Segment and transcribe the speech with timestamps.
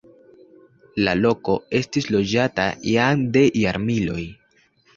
[1.07, 4.21] La loko estis loĝata jam de jarmiloj.